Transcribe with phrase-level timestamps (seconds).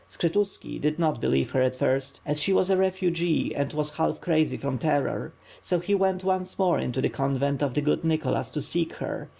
[0.09, 4.19] Skshetuski did not believe her at first, as she was a refugee and was half
[4.19, 5.31] crazy from terror.
[5.61, 9.29] So he went once more into the convent of the good Nicholas to seek her.